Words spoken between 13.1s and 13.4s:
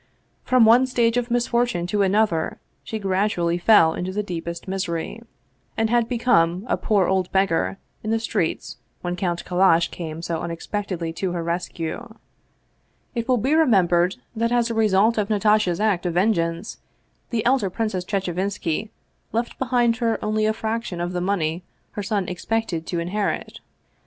213 Russian Mystery Stories It will